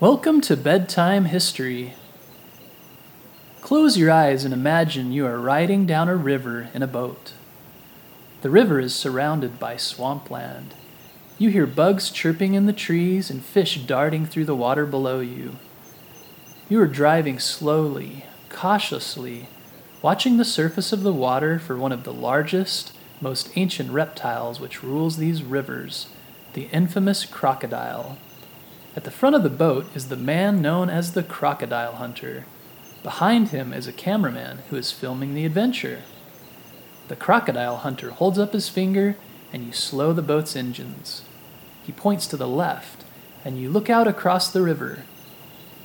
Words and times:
Welcome 0.00 0.40
to 0.42 0.56
Bedtime 0.56 1.24
History. 1.24 1.94
Close 3.62 3.98
your 3.98 4.12
eyes 4.12 4.44
and 4.44 4.54
imagine 4.54 5.10
you 5.10 5.26
are 5.26 5.40
riding 5.40 5.86
down 5.86 6.08
a 6.08 6.14
river 6.14 6.68
in 6.72 6.84
a 6.84 6.86
boat. 6.86 7.32
The 8.42 8.48
river 8.48 8.78
is 8.78 8.94
surrounded 8.94 9.58
by 9.58 9.76
swampland. 9.76 10.74
You 11.36 11.50
hear 11.50 11.66
bugs 11.66 12.10
chirping 12.10 12.54
in 12.54 12.66
the 12.66 12.72
trees 12.72 13.28
and 13.28 13.44
fish 13.44 13.78
darting 13.86 14.24
through 14.24 14.44
the 14.44 14.54
water 14.54 14.86
below 14.86 15.18
you. 15.18 15.56
You 16.68 16.80
are 16.80 16.86
driving 16.86 17.40
slowly, 17.40 18.24
cautiously, 18.50 19.48
watching 20.00 20.36
the 20.36 20.44
surface 20.44 20.92
of 20.92 21.02
the 21.02 21.12
water 21.12 21.58
for 21.58 21.76
one 21.76 21.90
of 21.90 22.04
the 22.04 22.14
largest, 22.14 22.92
most 23.20 23.50
ancient 23.56 23.90
reptiles 23.90 24.60
which 24.60 24.84
rules 24.84 25.16
these 25.16 25.42
rivers, 25.42 26.06
the 26.52 26.68
infamous 26.70 27.24
crocodile. 27.24 28.16
At 28.98 29.04
the 29.04 29.12
front 29.12 29.36
of 29.36 29.44
the 29.44 29.48
boat 29.48 29.86
is 29.94 30.08
the 30.08 30.16
man 30.16 30.60
known 30.60 30.90
as 30.90 31.12
the 31.12 31.22
crocodile 31.22 31.92
hunter. 31.92 32.46
Behind 33.04 33.50
him 33.50 33.72
is 33.72 33.86
a 33.86 33.92
cameraman 33.92 34.58
who 34.70 34.76
is 34.76 34.90
filming 34.90 35.34
the 35.34 35.44
adventure. 35.44 36.02
The 37.06 37.14
crocodile 37.14 37.76
hunter 37.76 38.10
holds 38.10 38.40
up 38.40 38.52
his 38.52 38.68
finger 38.68 39.14
and 39.52 39.64
you 39.64 39.72
slow 39.72 40.12
the 40.12 40.20
boat's 40.20 40.56
engines. 40.56 41.22
He 41.84 41.92
points 41.92 42.26
to 42.26 42.36
the 42.36 42.48
left 42.48 43.04
and 43.44 43.56
you 43.56 43.70
look 43.70 43.88
out 43.88 44.08
across 44.08 44.50
the 44.50 44.62
river. 44.62 45.04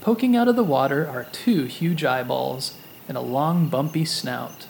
Poking 0.01 0.35
out 0.35 0.47
of 0.47 0.55
the 0.55 0.63
water 0.63 1.07
are 1.07 1.27
two 1.31 1.65
huge 1.65 2.03
eyeballs 2.03 2.79
and 3.07 3.15
a 3.15 3.21
long, 3.21 3.67
bumpy 3.67 4.05
snout. 4.05 4.65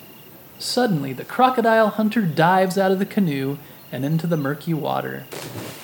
Suddenly, 0.60 1.14
the 1.14 1.24
crocodile 1.24 1.91
hunter 1.91 2.24
dives 2.24 2.78
out 2.78 2.91
of 2.91 3.00
the 3.00 3.05
canoe 3.05 3.57
and 3.90 4.04
into 4.04 4.28
the 4.28 4.35
murky 4.35 4.74
water. 4.74 5.24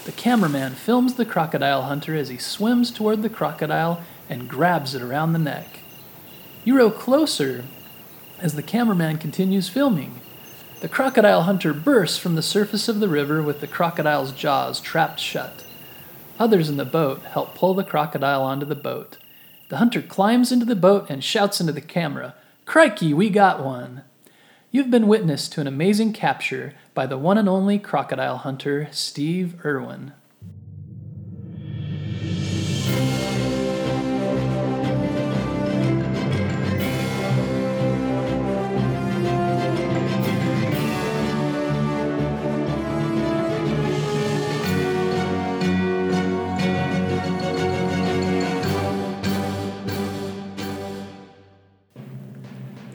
The 0.09 0.15
cameraman 0.15 0.73
films 0.73 1.13
the 1.13 1.23
crocodile 1.23 1.83
hunter 1.83 2.15
as 2.15 2.29
he 2.29 2.39
swims 2.39 2.89
toward 2.89 3.21
the 3.21 3.29
crocodile 3.29 4.01
and 4.27 4.49
grabs 4.49 4.95
it 4.95 5.03
around 5.03 5.33
the 5.33 5.37
neck. 5.37 5.81
You 6.63 6.75
row 6.75 6.89
closer 6.89 7.65
as 8.39 8.55
the 8.55 8.63
cameraman 8.63 9.19
continues 9.19 9.69
filming. 9.69 10.19
The 10.79 10.89
crocodile 10.89 11.43
hunter 11.43 11.75
bursts 11.75 12.17
from 12.17 12.33
the 12.33 12.41
surface 12.41 12.89
of 12.89 12.99
the 12.99 13.07
river 13.07 13.43
with 13.43 13.61
the 13.61 13.67
crocodile's 13.67 14.31
jaws 14.31 14.81
trapped 14.81 15.19
shut. 15.19 15.63
Others 16.39 16.69
in 16.69 16.77
the 16.77 16.85
boat 16.85 17.21
help 17.25 17.53
pull 17.53 17.75
the 17.75 17.83
crocodile 17.83 18.41
onto 18.41 18.65
the 18.65 18.73
boat. 18.73 19.19
The 19.67 19.77
hunter 19.77 20.01
climbs 20.01 20.51
into 20.51 20.65
the 20.65 20.75
boat 20.75 21.05
and 21.07 21.23
shouts 21.23 21.61
into 21.61 21.71
the 21.71 21.81
camera, 21.81 22.33
Crikey, 22.65 23.13
we 23.13 23.29
got 23.29 23.63
one! 23.63 24.01
You've 24.71 24.91
been 24.91 25.07
witness 25.07 25.49
to 25.49 25.61
an 25.61 25.65
amazing 25.65 26.13
capture 26.13 26.75
by 26.93 27.07
the 27.07 27.17
one 27.17 27.39
and 27.39 27.49
only 27.49 27.79
crocodile 27.79 28.37
hunter, 28.37 28.87
Steve 28.91 29.55
Irwin. 29.65 30.13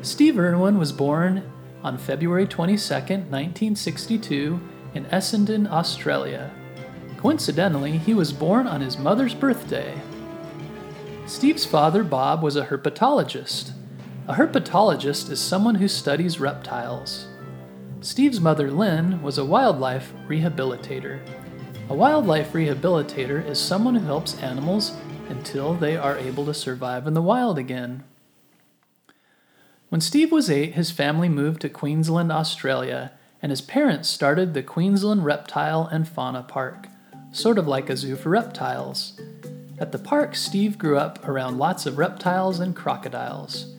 Steve 0.03 0.38
Irwin 0.38 0.78
was 0.78 0.92
born 0.92 1.50
on 1.85 1.99
February 1.99 2.47
22, 2.47 2.95
1962, 2.95 4.61
in 4.95 5.05
Essendon, 5.07 5.71
Australia. 5.71 6.51
Coincidentally, 7.19 7.99
he 7.99 8.15
was 8.15 8.33
born 8.33 8.67
on 8.67 8.81
his 8.81 8.99
mother's 8.99 9.34
birthday. 9.34 10.00
Steve's 11.27 11.65
father, 11.65 12.03
Bob, 12.03 12.43
was 12.43 12.56
a 12.56 12.67
herpetologist. 12.67 13.73
A 14.27 14.34
herpetologist 14.34 15.31
is 15.31 15.41
someone 15.41 15.75
who 15.77 15.89
studies 15.89 16.41
reptiles. 16.41 17.28
Steve's 18.00 18.41
mother, 18.41 18.71
Lyn, 18.71 19.23
was 19.23 19.39
a 19.39 19.44
wildlife 19.44 20.12
rehabilitator. 20.27 21.21
A 21.91 21.94
wildlife 21.94 22.53
rehabilitator 22.53 23.47
is 23.47 23.59
someone 23.59 23.94
who 23.94 24.06
helps 24.06 24.39
animals 24.43 24.93
until 25.28 25.75
they 25.75 25.97
are 25.97 26.17
able 26.17 26.47
to 26.47 26.55
survive 26.55 27.06
in 27.06 27.15
the 27.15 27.23
wild 27.23 27.59
again. 27.59 28.05
When 29.94 30.00
Steve 30.00 30.32
was 30.32 30.50
eight, 30.50 30.75
his 30.75 30.91
family 30.91 31.28
moved 31.28 31.60
to 31.60 31.69
Queensland, 31.69 32.32
Australia, 32.32 33.12
and 33.41 33.50
his 33.50 33.60
parents 33.60 34.09
started 34.09 34.53
the 34.53 34.60
Queensland 34.60 35.25
Reptile 35.25 35.87
and 35.87 36.09
Fauna 36.09 36.43
Park, 36.43 36.88
sort 37.31 37.59
of 37.59 37.69
like 37.69 37.88
a 37.88 37.97
zoo 37.97 38.16
for 38.16 38.31
reptiles. 38.31 39.21
At 39.78 39.93
the 39.93 40.00
park, 40.00 40.34
Steve 40.34 40.78
grew 40.78 40.99
up 40.99 41.28
around 41.28 41.59
lots 41.59 41.87
of 41.87 41.97
reptiles 41.97 42.59
and 42.59 42.75
crocodiles. 42.75 43.72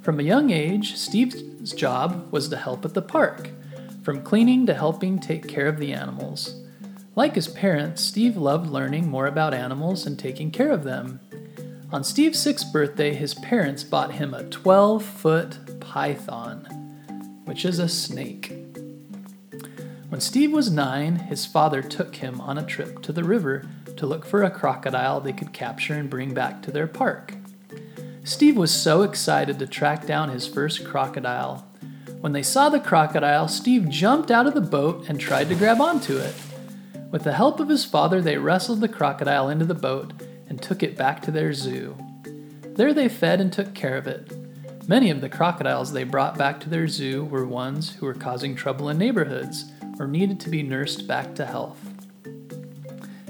From 0.00 0.18
a 0.18 0.22
young 0.22 0.48
age, 0.48 0.96
Steve's 0.96 1.74
job 1.74 2.32
was 2.32 2.48
to 2.48 2.56
help 2.56 2.86
at 2.86 2.94
the 2.94 3.02
park, 3.02 3.50
from 4.02 4.22
cleaning 4.22 4.64
to 4.64 4.72
helping 4.72 5.18
take 5.18 5.46
care 5.48 5.68
of 5.68 5.76
the 5.76 5.92
animals. 5.92 6.62
Like 7.14 7.34
his 7.34 7.46
parents, 7.46 8.02
Steve 8.02 8.38
loved 8.38 8.70
learning 8.70 9.10
more 9.10 9.26
about 9.26 9.52
animals 9.52 10.06
and 10.06 10.18
taking 10.18 10.50
care 10.50 10.70
of 10.70 10.84
them. 10.84 11.20
On 11.90 12.04
Steve's 12.04 12.38
sixth 12.38 12.70
birthday, 12.70 13.14
his 13.14 13.32
parents 13.32 13.82
bought 13.82 14.12
him 14.12 14.34
a 14.34 14.44
12 14.44 15.02
foot 15.02 15.80
python, 15.80 16.66
which 17.46 17.64
is 17.64 17.78
a 17.78 17.88
snake. 17.88 18.52
When 20.10 20.20
Steve 20.20 20.52
was 20.52 20.70
nine, 20.70 21.16
his 21.16 21.46
father 21.46 21.80
took 21.80 22.16
him 22.16 22.42
on 22.42 22.58
a 22.58 22.66
trip 22.66 23.00
to 23.02 23.12
the 23.12 23.24
river 23.24 23.66
to 23.96 24.04
look 24.04 24.26
for 24.26 24.42
a 24.42 24.50
crocodile 24.50 25.18
they 25.18 25.32
could 25.32 25.54
capture 25.54 25.94
and 25.94 26.10
bring 26.10 26.34
back 26.34 26.60
to 26.62 26.70
their 26.70 26.86
park. 26.86 27.34
Steve 28.22 28.58
was 28.58 28.70
so 28.70 29.00
excited 29.00 29.58
to 29.58 29.66
track 29.66 30.06
down 30.06 30.28
his 30.28 30.46
first 30.46 30.84
crocodile. 30.84 31.66
When 32.20 32.32
they 32.32 32.42
saw 32.42 32.68
the 32.68 32.80
crocodile, 32.80 33.48
Steve 33.48 33.88
jumped 33.88 34.30
out 34.30 34.46
of 34.46 34.52
the 34.52 34.60
boat 34.60 35.06
and 35.08 35.18
tried 35.18 35.48
to 35.48 35.54
grab 35.54 35.80
onto 35.80 36.18
it. 36.18 36.34
With 37.10 37.24
the 37.24 37.32
help 37.32 37.60
of 37.60 37.70
his 37.70 37.86
father, 37.86 38.20
they 38.20 38.36
wrestled 38.36 38.82
the 38.82 38.88
crocodile 38.88 39.48
into 39.48 39.64
the 39.64 39.72
boat 39.72 40.12
and 40.48 40.60
took 40.60 40.82
it 40.82 40.96
back 40.96 41.22
to 41.22 41.30
their 41.30 41.52
zoo. 41.52 41.96
There 42.62 42.94
they 42.94 43.08
fed 43.08 43.40
and 43.40 43.52
took 43.52 43.74
care 43.74 43.96
of 43.96 44.06
it. 44.06 44.32
Many 44.88 45.10
of 45.10 45.20
the 45.20 45.28
crocodiles 45.28 45.92
they 45.92 46.04
brought 46.04 46.38
back 46.38 46.60
to 46.60 46.70
their 46.70 46.88
zoo 46.88 47.24
were 47.24 47.44
ones 47.44 47.96
who 47.96 48.06
were 48.06 48.14
causing 48.14 48.54
trouble 48.54 48.88
in 48.88 48.98
neighborhoods 48.98 49.70
or 49.98 50.06
needed 50.06 50.40
to 50.40 50.50
be 50.50 50.62
nursed 50.62 51.06
back 51.06 51.34
to 51.34 51.44
health. 51.44 51.78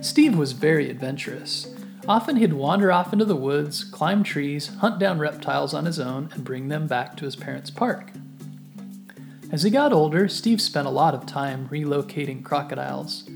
Steve 0.00 0.36
was 0.36 0.52
very 0.52 0.88
adventurous. 0.88 1.74
Often 2.06 2.36
he'd 2.36 2.52
wander 2.52 2.92
off 2.92 3.12
into 3.12 3.24
the 3.24 3.34
woods, 3.34 3.82
climb 3.82 4.22
trees, 4.22 4.68
hunt 4.76 4.98
down 4.98 5.18
reptiles 5.18 5.74
on 5.74 5.84
his 5.84 5.98
own, 5.98 6.30
and 6.32 6.44
bring 6.44 6.68
them 6.68 6.86
back 6.86 7.16
to 7.16 7.24
his 7.24 7.36
parents' 7.36 7.70
park. 7.70 8.12
As 9.50 9.62
he 9.62 9.70
got 9.70 9.92
older, 9.92 10.28
Steve 10.28 10.60
spent 10.60 10.86
a 10.86 10.90
lot 10.90 11.14
of 11.14 11.26
time 11.26 11.68
relocating 11.70 12.44
crocodiles. 12.44 13.28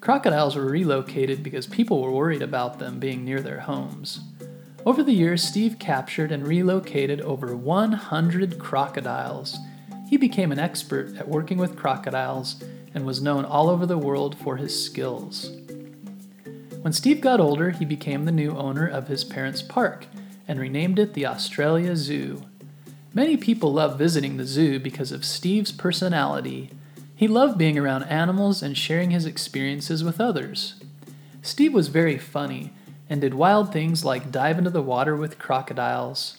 Crocodiles 0.00 0.56
were 0.56 0.64
relocated 0.64 1.42
because 1.42 1.66
people 1.66 2.00
were 2.00 2.10
worried 2.10 2.40
about 2.40 2.78
them 2.78 2.98
being 2.98 3.22
near 3.22 3.42
their 3.42 3.60
homes. 3.60 4.20
Over 4.86 5.02
the 5.02 5.12
years, 5.12 5.42
Steve 5.42 5.78
captured 5.78 6.32
and 6.32 6.46
relocated 6.46 7.20
over 7.20 7.54
100 7.54 8.58
crocodiles. 8.58 9.58
He 10.08 10.16
became 10.16 10.52
an 10.52 10.58
expert 10.58 11.16
at 11.18 11.28
working 11.28 11.58
with 11.58 11.76
crocodiles 11.76 12.62
and 12.94 13.04
was 13.04 13.20
known 13.20 13.44
all 13.44 13.68
over 13.68 13.84
the 13.84 13.98
world 13.98 14.38
for 14.38 14.56
his 14.56 14.82
skills. 14.82 15.50
When 16.80 16.94
Steve 16.94 17.20
got 17.20 17.38
older, 17.38 17.68
he 17.68 17.84
became 17.84 18.24
the 18.24 18.32
new 18.32 18.56
owner 18.56 18.86
of 18.86 19.08
his 19.08 19.22
parents' 19.22 19.60
park 19.60 20.06
and 20.48 20.58
renamed 20.58 20.98
it 20.98 21.12
the 21.12 21.26
Australia 21.26 21.94
Zoo. 21.94 22.42
Many 23.12 23.36
people 23.36 23.70
love 23.70 23.98
visiting 23.98 24.38
the 24.38 24.46
zoo 24.46 24.80
because 24.80 25.12
of 25.12 25.26
Steve's 25.26 25.72
personality 25.72 26.70
he 27.20 27.28
loved 27.28 27.58
being 27.58 27.76
around 27.76 28.02
animals 28.04 28.62
and 28.62 28.78
sharing 28.78 29.10
his 29.10 29.26
experiences 29.26 30.02
with 30.02 30.22
others. 30.22 30.76
Steve 31.42 31.74
was 31.74 31.88
very 31.88 32.16
funny 32.16 32.72
and 33.10 33.20
did 33.20 33.34
wild 33.34 33.70
things 33.70 34.06
like 34.06 34.32
dive 34.32 34.56
into 34.56 34.70
the 34.70 34.80
water 34.80 35.14
with 35.14 35.38
crocodiles. 35.38 36.38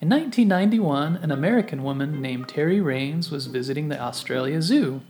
In 0.00 0.08
1991, 0.08 1.18
an 1.18 1.30
American 1.30 1.84
woman 1.84 2.20
named 2.20 2.48
Terri 2.48 2.84
Raines 2.84 3.30
was 3.30 3.46
visiting 3.46 3.86
the 3.86 4.00
Australia 4.00 4.60
Zoo. 4.62 5.00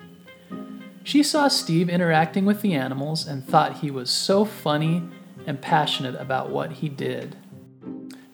She 1.03 1.23
saw 1.23 1.49
Steve 1.49 1.89
interacting 1.89 2.45
with 2.45 2.61
the 2.61 2.75
animals 2.75 3.27
and 3.27 3.43
thought 3.43 3.79
he 3.79 3.91
was 3.91 4.11
so 4.11 4.45
funny 4.45 5.03
and 5.47 5.63
passionate 5.63 6.17
about 6.17 6.51
what 6.51 6.73
he 6.73 6.91
did. 6.91 7.37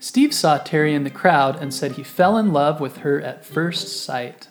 Steve 0.01 0.35
saw 0.35 0.59
Terri 0.59 0.95
in 0.95 1.05
the 1.05 1.11
crowd 1.11 1.63
and 1.63 1.73
said 1.73 1.93
he 1.93 2.03
fell 2.03 2.37
in 2.37 2.53
love 2.53 2.81
with 2.81 2.99
her 2.99 3.21
at 3.21 3.45
first 3.45 4.05
sight. 4.05 4.49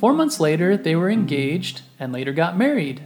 Four 0.00 0.14
months 0.14 0.40
later, 0.40 0.78
they 0.78 0.96
were 0.96 1.10
engaged 1.10 1.82
and 1.98 2.10
later 2.10 2.32
got 2.32 2.56
married. 2.56 3.02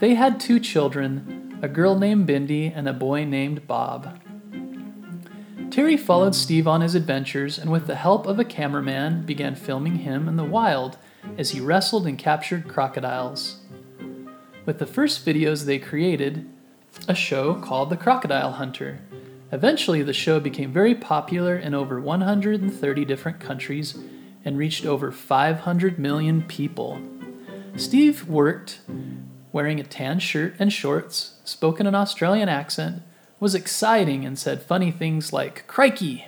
They 0.00 0.14
had 0.14 0.40
two 0.40 0.58
children 0.58 1.60
a 1.62 1.68
girl 1.68 1.96
named 1.96 2.28
Bindi 2.28 2.72
and 2.74 2.88
a 2.88 2.92
boy 2.92 3.24
named 3.24 3.68
Bob. 3.68 4.18
Terri 5.70 5.96
followed 5.96 6.34
Steve 6.34 6.66
on 6.66 6.80
his 6.80 6.96
adventures 6.96 7.56
and, 7.56 7.70
with 7.70 7.86
the 7.86 7.94
help 7.94 8.26
of 8.26 8.40
a 8.40 8.44
cameraman, 8.44 9.24
began 9.24 9.54
filming 9.54 9.98
him 9.98 10.26
in 10.26 10.34
the 10.34 10.42
wild 10.42 10.98
as 11.38 11.52
he 11.52 11.60
wrestled 11.60 12.04
and 12.04 12.18
captured 12.18 12.66
crocodiles. 12.66 13.60
With 14.66 14.80
the 14.80 14.86
first 14.86 15.24
videos 15.24 15.66
they 15.66 15.78
created, 15.78 16.50
a 17.06 17.14
show 17.14 17.54
called 17.54 17.90
The 17.90 17.96
Crocodile 17.96 18.54
Hunter. 18.54 18.98
Eventually, 19.52 20.02
the 20.02 20.12
show 20.12 20.40
became 20.40 20.72
very 20.72 20.96
popular 20.96 21.56
in 21.56 21.74
over 21.74 22.00
130 22.00 23.04
different 23.04 23.38
countries 23.38 23.96
and 24.44 24.58
reached 24.58 24.84
over 24.84 25.10
500 25.10 25.98
million 25.98 26.42
people. 26.42 27.00
Steve 27.76 28.28
worked 28.28 28.80
wearing 29.52 29.78
a 29.78 29.84
tan 29.84 30.18
shirt 30.18 30.54
and 30.58 30.72
shorts, 30.72 31.34
spoke 31.44 31.80
in 31.80 31.86
an 31.86 31.94
Australian 31.94 32.48
accent, 32.48 33.02
was 33.40 33.54
exciting, 33.54 34.24
and 34.24 34.38
said 34.38 34.62
funny 34.62 34.90
things 34.90 35.32
like, 35.32 35.66
Crikey! 35.66 36.26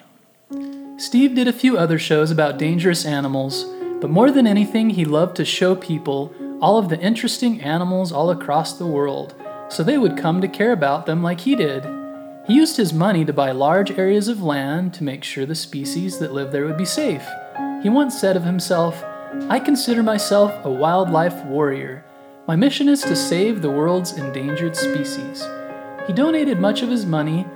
Steve 0.96 1.34
did 1.34 1.48
a 1.48 1.52
few 1.52 1.76
other 1.76 1.98
shows 1.98 2.30
about 2.30 2.58
dangerous 2.58 3.04
animals, 3.04 3.64
but 4.00 4.10
more 4.10 4.30
than 4.30 4.46
anything, 4.46 4.90
he 4.90 5.04
loved 5.04 5.36
to 5.36 5.44
show 5.44 5.74
people 5.74 6.34
all 6.60 6.78
of 6.78 6.88
the 6.88 7.00
interesting 7.00 7.60
animals 7.60 8.12
all 8.12 8.30
across 8.30 8.78
the 8.78 8.86
world 8.86 9.34
so 9.68 9.82
they 9.82 9.98
would 9.98 10.16
come 10.16 10.40
to 10.40 10.48
care 10.48 10.72
about 10.72 11.06
them 11.06 11.22
like 11.22 11.40
he 11.40 11.56
did. 11.56 11.84
He 12.46 12.54
used 12.54 12.76
his 12.76 12.92
money 12.92 13.24
to 13.24 13.32
buy 13.32 13.50
large 13.50 13.90
areas 13.98 14.28
of 14.28 14.42
land 14.42 14.94
to 14.94 15.04
make 15.04 15.24
sure 15.24 15.44
the 15.44 15.54
species 15.54 16.18
that 16.18 16.32
lived 16.32 16.52
there 16.52 16.64
would 16.64 16.76
be 16.76 16.84
safe. 16.84 17.26
He 17.86 17.90
once 17.90 18.18
said 18.18 18.36
of 18.36 18.42
himself, 18.42 19.04
I 19.48 19.60
consider 19.60 20.02
myself 20.02 20.52
a 20.64 20.68
wildlife 20.68 21.44
warrior. 21.44 22.04
My 22.48 22.56
mission 22.56 22.88
is 22.88 23.02
to 23.02 23.14
save 23.14 23.62
the 23.62 23.70
world's 23.70 24.18
endangered 24.18 24.74
species. 24.74 25.46
He 26.08 26.12
donated 26.12 26.58
much 26.58 26.82
of 26.82 26.88
his 26.88 27.06
money 27.06 27.46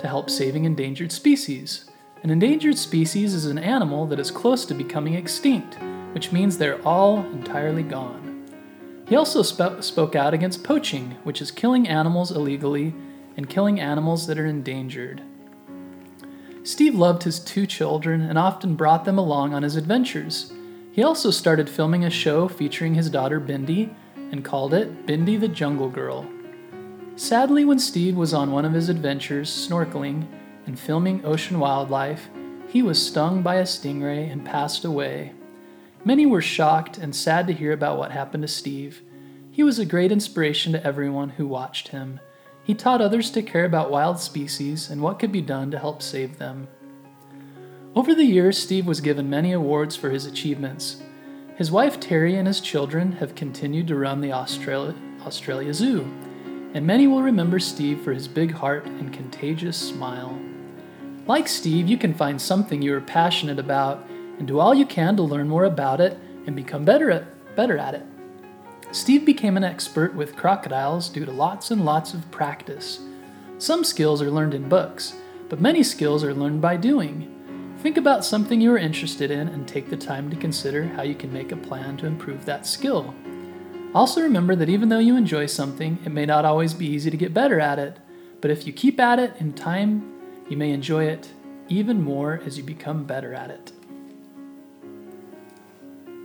to 0.00 0.08
help 0.08 0.30
saving 0.30 0.64
endangered 0.64 1.12
species. 1.12 1.88
An 2.24 2.30
endangered 2.30 2.76
species 2.76 3.34
is 3.34 3.46
an 3.46 3.56
animal 3.56 4.04
that 4.06 4.18
is 4.18 4.32
close 4.32 4.64
to 4.64 4.74
becoming 4.74 5.14
extinct, 5.14 5.78
which 6.10 6.32
means 6.32 6.58
they're 6.58 6.84
all 6.84 7.20
entirely 7.26 7.84
gone. 7.84 8.48
He 9.08 9.14
also 9.14 9.42
sp- 9.46 9.78
spoke 9.78 10.16
out 10.16 10.34
against 10.34 10.64
poaching, 10.64 11.12
which 11.22 11.40
is 11.40 11.52
killing 11.52 11.86
animals 11.86 12.32
illegally 12.32 12.94
and 13.36 13.48
killing 13.48 13.78
animals 13.78 14.26
that 14.26 14.40
are 14.40 14.46
endangered. 14.46 15.22
Steve 16.68 16.94
loved 16.94 17.22
his 17.22 17.38
two 17.38 17.66
children 17.66 18.20
and 18.20 18.38
often 18.38 18.74
brought 18.74 19.06
them 19.06 19.16
along 19.16 19.54
on 19.54 19.62
his 19.62 19.74
adventures. 19.74 20.52
He 20.92 21.02
also 21.02 21.30
started 21.30 21.66
filming 21.70 22.04
a 22.04 22.10
show 22.10 22.46
featuring 22.46 22.92
his 22.92 23.08
daughter 23.08 23.40
Bindi 23.40 23.94
and 24.30 24.44
called 24.44 24.74
it 24.74 25.06
Bindi 25.06 25.40
the 25.40 25.48
Jungle 25.48 25.88
Girl. 25.88 26.28
Sadly, 27.16 27.64
when 27.64 27.78
Steve 27.78 28.16
was 28.16 28.34
on 28.34 28.52
one 28.52 28.66
of 28.66 28.74
his 28.74 28.90
adventures 28.90 29.48
snorkeling 29.48 30.26
and 30.66 30.78
filming 30.78 31.24
ocean 31.24 31.58
wildlife, 31.58 32.28
he 32.68 32.82
was 32.82 33.04
stung 33.04 33.40
by 33.40 33.54
a 33.54 33.62
stingray 33.62 34.30
and 34.30 34.44
passed 34.44 34.84
away. 34.84 35.32
Many 36.04 36.26
were 36.26 36.42
shocked 36.42 36.98
and 36.98 37.16
sad 37.16 37.46
to 37.46 37.54
hear 37.54 37.72
about 37.72 37.96
what 37.96 38.12
happened 38.12 38.42
to 38.42 38.48
Steve. 38.48 39.00
He 39.50 39.62
was 39.62 39.78
a 39.78 39.86
great 39.86 40.12
inspiration 40.12 40.72
to 40.72 40.86
everyone 40.86 41.30
who 41.30 41.46
watched 41.46 41.88
him. 41.88 42.20
He 42.68 42.74
taught 42.74 43.00
others 43.00 43.30
to 43.30 43.40
care 43.40 43.64
about 43.64 43.90
wild 43.90 44.20
species 44.20 44.90
and 44.90 45.00
what 45.00 45.18
could 45.18 45.32
be 45.32 45.40
done 45.40 45.70
to 45.70 45.78
help 45.78 46.02
save 46.02 46.36
them. 46.36 46.68
Over 47.96 48.14
the 48.14 48.26
years, 48.26 48.58
Steve 48.58 48.86
was 48.86 49.00
given 49.00 49.30
many 49.30 49.52
awards 49.52 49.96
for 49.96 50.10
his 50.10 50.26
achievements. 50.26 51.00
His 51.56 51.70
wife 51.70 51.98
Terri 51.98 52.34
and 52.34 52.46
his 52.46 52.60
children 52.60 53.12
have 53.12 53.34
continued 53.34 53.86
to 53.88 53.96
run 53.96 54.20
the 54.20 54.34
Australia, 54.34 54.94
Australia 55.24 55.72
Zoo, 55.72 56.02
and 56.74 56.86
many 56.86 57.06
will 57.06 57.22
remember 57.22 57.58
Steve 57.58 58.02
for 58.02 58.12
his 58.12 58.28
big 58.28 58.52
heart 58.52 58.84
and 58.84 59.14
contagious 59.14 59.78
smile. 59.78 60.38
Like 61.26 61.48
Steve, 61.48 61.88
you 61.88 61.96
can 61.96 62.12
find 62.12 62.38
something 62.38 62.82
you 62.82 62.94
are 62.94 63.00
passionate 63.00 63.58
about 63.58 64.06
and 64.38 64.46
do 64.46 64.60
all 64.60 64.74
you 64.74 64.84
can 64.84 65.16
to 65.16 65.22
learn 65.22 65.48
more 65.48 65.64
about 65.64 66.02
it 66.02 66.18
and 66.46 66.54
become 66.54 66.84
better 66.84 67.10
at, 67.10 67.56
better 67.56 67.78
at 67.78 67.94
it. 67.94 68.04
Steve 68.90 69.26
became 69.26 69.58
an 69.58 69.64
expert 69.64 70.14
with 70.14 70.34
crocodiles 70.34 71.10
due 71.10 71.26
to 71.26 71.30
lots 71.30 71.70
and 71.70 71.84
lots 71.84 72.14
of 72.14 72.30
practice. 72.30 73.00
Some 73.58 73.84
skills 73.84 74.22
are 74.22 74.30
learned 74.30 74.54
in 74.54 74.68
books, 74.68 75.14
but 75.50 75.60
many 75.60 75.82
skills 75.82 76.24
are 76.24 76.32
learned 76.32 76.62
by 76.62 76.76
doing. 76.76 77.34
Think 77.80 77.98
about 77.98 78.24
something 78.24 78.60
you 78.60 78.72
are 78.72 78.78
interested 78.78 79.30
in 79.30 79.48
and 79.48 79.68
take 79.68 79.90
the 79.90 79.96
time 79.96 80.30
to 80.30 80.36
consider 80.36 80.86
how 80.86 81.02
you 81.02 81.14
can 81.14 81.32
make 81.32 81.52
a 81.52 81.56
plan 81.56 81.98
to 81.98 82.06
improve 82.06 82.46
that 82.46 82.66
skill. 82.66 83.14
Also, 83.94 84.22
remember 84.22 84.56
that 84.56 84.70
even 84.70 84.88
though 84.88 84.98
you 84.98 85.16
enjoy 85.16 85.46
something, 85.46 85.98
it 86.04 86.12
may 86.12 86.24
not 86.24 86.44
always 86.44 86.72
be 86.72 86.86
easy 86.86 87.10
to 87.10 87.16
get 87.16 87.34
better 87.34 87.60
at 87.60 87.78
it, 87.78 87.98
but 88.40 88.50
if 88.50 88.66
you 88.66 88.72
keep 88.72 88.98
at 88.98 89.18
it 89.18 89.34
in 89.38 89.52
time, 89.52 90.14
you 90.48 90.56
may 90.56 90.70
enjoy 90.70 91.04
it 91.04 91.28
even 91.68 92.02
more 92.02 92.40
as 92.46 92.56
you 92.56 92.64
become 92.64 93.04
better 93.04 93.34
at 93.34 93.50
it. 93.50 93.72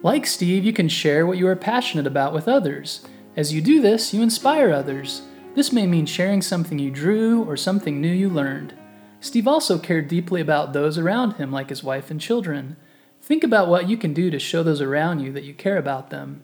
Like 0.03 0.25
Steve, 0.25 0.65
you 0.65 0.73
can 0.73 0.89
share 0.89 1.25
what 1.25 1.37
you 1.37 1.47
are 1.47 1.55
passionate 1.55 2.05
about 2.05 2.33
with 2.33 2.49
others. 2.49 3.07
As 3.37 3.53
you 3.53 3.61
do 3.61 3.81
this, 3.81 4.13
you 4.13 4.21
inspire 4.21 4.69
others. 4.69 5.21
This 5.55 5.71
may 5.71 5.87
mean 5.87 6.05
sharing 6.05 6.41
something 6.41 6.77
you 6.77 6.91
drew 6.91 7.41
or 7.45 7.55
something 7.55 8.01
new 8.01 8.11
you 8.11 8.27
learned. 8.27 8.73
Steve 9.21 9.47
also 9.47 9.79
cared 9.79 10.09
deeply 10.09 10.41
about 10.41 10.73
those 10.73 10.97
around 10.97 11.35
him, 11.35 11.53
like 11.53 11.69
his 11.69 11.85
wife 11.85 12.11
and 12.11 12.19
children. 12.19 12.75
Think 13.21 13.45
about 13.45 13.69
what 13.69 13.87
you 13.87 13.95
can 13.95 14.13
do 14.13 14.29
to 14.29 14.39
show 14.39 14.61
those 14.61 14.81
around 14.81 15.21
you 15.21 15.31
that 15.31 15.45
you 15.45 15.53
care 15.53 15.77
about 15.77 16.09
them. 16.09 16.43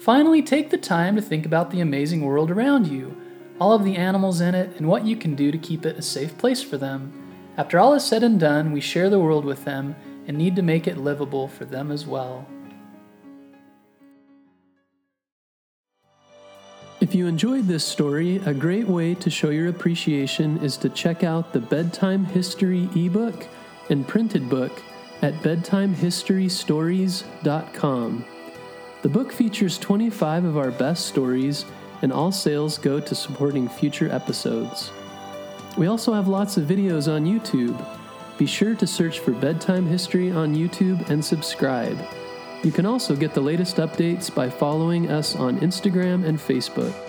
Finally, 0.00 0.40
take 0.40 0.70
the 0.70 0.78
time 0.78 1.14
to 1.14 1.20
think 1.20 1.44
about 1.44 1.70
the 1.70 1.82
amazing 1.82 2.22
world 2.22 2.50
around 2.50 2.86
you, 2.86 3.14
all 3.60 3.74
of 3.74 3.84
the 3.84 3.96
animals 3.96 4.40
in 4.40 4.54
it, 4.54 4.74
and 4.78 4.88
what 4.88 5.04
you 5.04 5.14
can 5.14 5.34
do 5.34 5.52
to 5.52 5.58
keep 5.58 5.84
it 5.84 5.98
a 5.98 6.02
safe 6.02 6.38
place 6.38 6.62
for 6.62 6.78
them. 6.78 7.12
After 7.58 7.78
all 7.78 7.92
is 7.92 8.06
said 8.06 8.22
and 8.22 8.40
done, 8.40 8.72
we 8.72 8.80
share 8.80 9.10
the 9.10 9.18
world 9.18 9.44
with 9.44 9.66
them 9.66 9.94
and 10.26 10.38
need 10.38 10.56
to 10.56 10.62
make 10.62 10.86
it 10.86 10.96
livable 10.96 11.48
for 11.48 11.66
them 11.66 11.90
as 11.90 12.06
well. 12.06 12.46
If 17.00 17.14
you 17.14 17.28
enjoyed 17.28 17.68
this 17.68 17.84
story, 17.84 18.38
a 18.44 18.52
great 18.52 18.88
way 18.88 19.14
to 19.14 19.30
show 19.30 19.50
your 19.50 19.68
appreciation 19.68 20.58
is 20.58 20.76
to 20.78 20.88
check 20.88 21.22
out 21.22 21.52
the 21.52 21.60
Bedtime 21.60 22.24
History 22.24 22.88
ebook 22.96 23.46
and 23.88 24.08
printed 24.08 24.50
book 24.50 24.82
at 25.22 25.34
bedtimehistorystories.com. 25.34 28.24
The 29.02 29.08
book 29.08 29.32
features 29.32 29.78
25 29.78 30.44
of 30.44 30.58
our 30.58 30.72
best 30.72 31.06
stories, 31.06 31.66
and 32.02 32.12
all 32.12 32.32
sales 32.32 32.78
go 32.78 32.98
to 32.98 33.14
supporting 33.14 33.68
future 33.68 34.10
episodes. 34.10 34.90
We 35.76 35.86
also 35.86 36.12
have 36.12 36.26
lots 36.26 36.56
of 36.56 36.64
videos 36.64 37.06
on 37.06 37.24
YouTube. 37.24 37.80
Be 38.38 38.46
sure 38.46 38.74
to 38.74 38.88
search 38.88 39.20
for 39.20 39.30
Bedtime 39.30 39.86
History 39.86 40.32
on 40.32 40.52
YouTube 40.52 41.08
and 41.10 41.24
subscribe. 41.24 41.96
You 42.64 42.72
can 42.72 42.86
also 42.86 43.14
get 43.14 43.34
the 43.34 43.40
latest 43.40 43.76
updates 43.76 44.34
by 44.34 44.50
following 44.50 45.10
us 45.10 45.36
on 45.36 45.60
Instagram 45.60 46.24
and 46.24 46.38
Facebook. 46.38 47.07